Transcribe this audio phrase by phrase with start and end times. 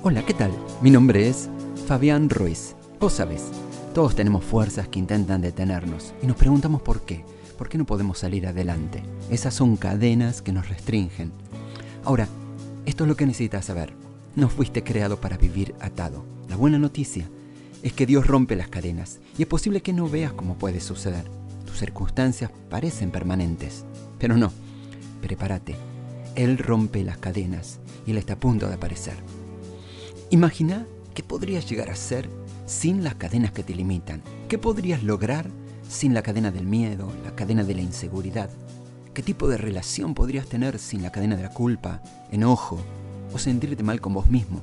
[0.00, 0.52] Hola, ¿qué tal?
[0.80, 1.48] Mi nombre es
[1.88, 2.76] Fabián Ruiz.
[3.00, 3.50] Vos sabés,
[3.94, 7.24] todos tenemos fuerzas que intentan detenernos y nos preguntamos por qué.
[7.58, 9.02] ¿Por qué no podemos salir adelante?
[9.28, 11.32] Esas son cadenas que nos restringen.
[12.04, 12.28] Ahora,
[12.86, 13.92] esto es lo que necesitas saber.
[14.36, 16.24] No fuiste creado para vivir atado.
[16.48, 17.28] La buena noticia
[17.82, 21.24] es que Dios rompe las cadenas y es posible que no veas cómo puede suceder.
[21.66, 23.84] Tus circunstancias parecen permanentes,
[24.20, 24.52] pero no.
[25.20, 25.74] Prepárate.
[26.36, 29.16] Él rompe las cadenas y Él está a punto de aparecer.
[30.30, 32.28] Imagina qué podrías llegar a ser
[32.66, 34.22] sin las cadenas que te limitan.
[34.50, 35.48] ¿Qué podrías lograr
[35.88, 38.50] sin la cadena del miedo, la cadena de la inseguridad?
[39.14, 42.78] ¿Qué tipo de relación podrías tener sin la cadena de la culpa, enojo
[43.32, 44.60] o sentirte mal con vos mismo?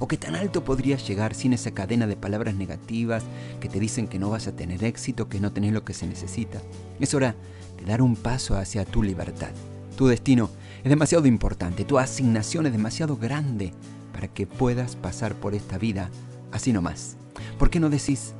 [0.00, 3.22] ¿O qué tan alto podrías llegar sin esa cadena de palabras negativas
[3.58, 6.06] que te dicen que no vas a tener éxito, que no tenés lo que se
[6.06, 6.60] necesita?
[7.00, 7.34] Es hora
[7.78, 9.52] de dar un paso hacia tu libertad.
[9.96, 10.50] Tu destino
[10.84, 13.72] es demasiado importante, tu asignación es demasiado grande
[14.20, 16.10] para que puedas pasar por esta vida
[16.52, 17.16] así nomás.
[17.58, 18.34] ¿Por qué no decís,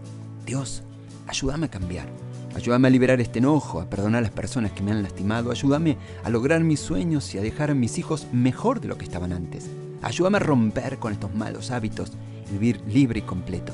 [0.45, 0.83] Dios,
[1.27, 2.07] ayúdame a cambiar?
[2.55, 5.51] Ayúdame a liberar este enojo, a perdonar a las personas que me han lastimado.
[5.51, 9.07] Ayúdame a lograr mis sueños y a dejar a mis hijos mejor de lo que
[9.07, 9.71] estaban antes.
[10.03, 12.13] Ayúdame a romper con estos malos hábitos
[12.51, 13.73] y vivir libre y completo.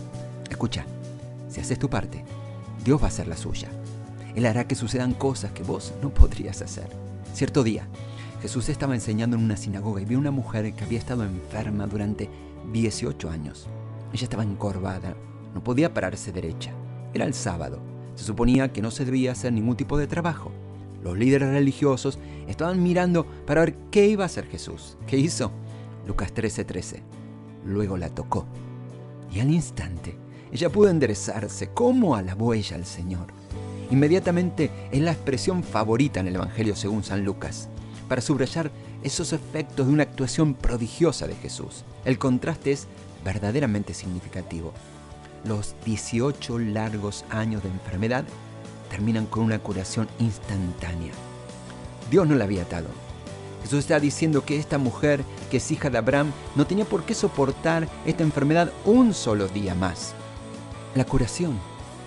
[0.48, 0.86] Escucha,
[1.48, 2.24] si haces tu parte,
[2.84, 3.68] Dios va a hacer la suya.
[4.36, 6.88] Él hará que sucedan cosas que vos no podrías hacer.
[7.34, 7.88] Cierto día,
[8.40, 12.28] Jesús estaba enseñando en una sinagoga y vio una mujer que había estado enferma durante
[12.72, 13.66] 18 años.
[14.12, 15.16] Ella estaba encorvada,
[15.54, 16.72] no podía pararse derecha.
[17.14, 17.80] Era el sábado.
[18.14, 20.52] Se suponía que no se debía hacer ningún tipo de trabajo.
[21.02, 24.96] Los líderes religiosos estaban mirando para ver qué iba a hacer Jesús.
[25.06, 25.50] ¿Qué hizo?
[26.06, 27.02] Lucas 13:13.
[27.64, 28.46] Luego la tocó.
[29.32, 30.16] Y al instante,
[30.52, 31.70] ella pudo enderezarse.
[31.70, 33.26] ¿Cómo alabó ella al Señor?
[33.90, 37.68] Inmediatamente es la expresión favorita en el Evangelio según San Lucas,
[38.08, 38.70] para subrayar
[39.02, 41.84] esos efectos de una actuación prodigiosa de Jesús.
[42.04, 42.86] El contraste es
[43.24, 44.72] verdaderamente significativo.
[45.44, 48.24] Los 18 largos años de enfermedad
[48.90, 51.12] terminan con una curación instantánea.
[52.10, 52.88] Dios no la había atado,
[53.66, 57.14] Jesús está diciendo que esta mujer, que es hija de Abraham, no tenía por qué
[57.14, 60.14] soportar esta enfermedad un solo día más.
[60.94, 61.58] La curación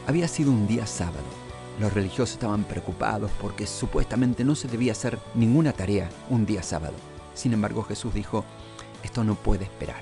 [0.08, 1.39] había sido un día sábado.
[1.80, 6.94] Los religiosos estaban preocupados porque supuestamente no se debía hacer ninguna tarea un día sábado.
[7.34, 8.44] Sin embargo, Jesús dijo,
[9.02, 10.02] esto no puede esperar.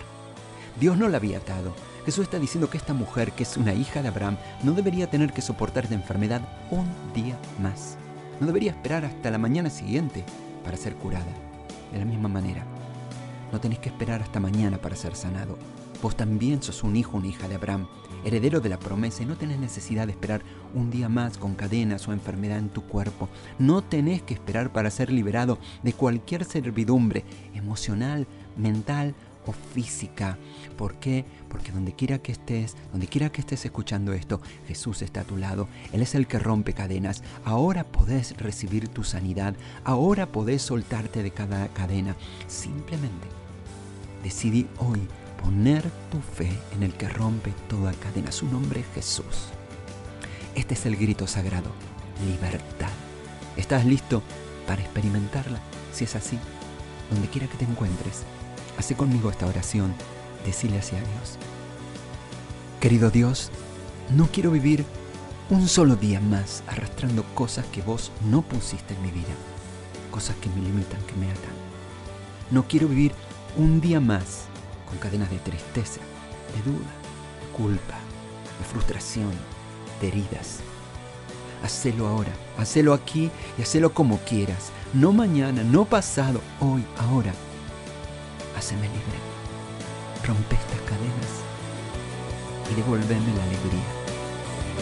[0.80, 1.74] Dios no la había atado.
[2.06, 5.34] Jesús está diciendo que esta mujer, que es una hija de Abraham, no debería tener
[5.34, 7.98] que soportar esta enfermedad un día más.
[8.40, 10.24] No debería esperar hasta la mañana siguiente
[10.64, 11.26] para ser curada.
[11.92, 12.64] De la misma manera,
[13.52, 15.58] no tenés que esperar hasta mañana para ser sanado.
[16.02, 17.88] Vos también sos un hijo, una hija de Abraham,
[18.24, 20.44] heredero de la promesa y no tenés necesidad de esperar
[20.76, 23.30] un día más con cadenas o enfermedad en tu cuerpo.
[23.58, 27.24] No tenés que esperar para ser liberado de cualquier servidumbre
[27.56, 29.16] emocional, mental
[29.48, 30.38] o física.
[30.78, 31.26] ¿Por qué?
[31.50, 35.38] Porque donde quiera que estés, donde quiera que estés escuchando esto, Jesús está a tu
[35.38, 35.68] lado.
[35.94, 37.24] Él es el que rompe cadenas.
[37.44, 39.56] Ahora podés recibir tu sanidad.
[39.84, 42.16] Ahora podés soltarte de cada cadena.
[42.48, 43.28] Simplemente
[44.24, 45.00] decidí hoy
[45.48, 48.34] poner tu fe en el que rompe toda cadena.
[48.34, 49.48] Su nombre es Jesús.
[50.56, 51.72] Este es el grito sagrado.
[52.26, 52.90] Libertad.
[53.56, 54.22] ¿Estás listo
[54.68, 55.60] para experimentarla?
[55.94, 56.38] Si es así,
[57.10, 58.24] donde quiera que te encuentres,
[58.78, 59.94] hace conmigo esta oración
[60.46, 61.38] decirle hacia Dios.
[62.82, 63.50] Querido Dios,
[64.18, 64.84] no quiero vivir
[65.50, 69.34] un solo día más arrastrando cosas que vos no pusiste en mi vida,
[70.12, 71.56] cosas que me limitan, que me atan.
[72.52, 73.14] No quiero vivir
[73.56, 74.50] un día más
[74.88, 76.02] con cadenas de tristeza,
[76.56, 76.92] de duda,
[77.42, 77.98] de culpa,
[78.60, 79.32] de frustración,
[80.02, 80.60] de heridas.
[81.64, 84.72] Hacelo ahora, hacelo aquí y hacelo como quieras.
[84.94, 87.34] No mañana, no pasado, hoy, ahora.
[88.56, 89.28] Haceme libre
[90.28, 91.32] rompe estas cadenas
[92.70, 93.90] y devuélveme la alegría.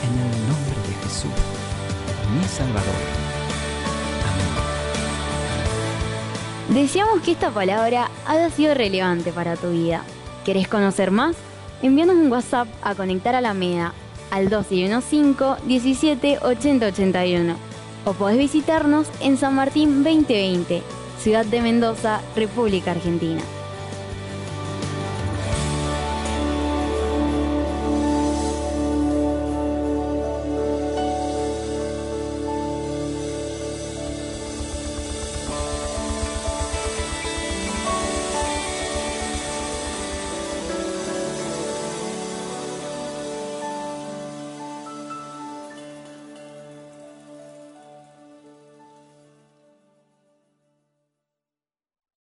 [0.02, 1.32] En el nombre de Jesús,
[2.34, 3.25] mi Salvador.
[6.70, 10.04] Deseamos que esta palabra haya sido relevante para tu vida.
[10.44, 11.36] ¿Querés conocer más?
[11.84, 13.94] Envíanos un WhatsApp a Conectar a la MEDA
[14.32, 17.56] al 1215 17 80 81
[18.06, 20.82] o podés visitarnos en San Martín 2020,
[21.20, 23.42] Ciudad de Mendoza, República Argentina.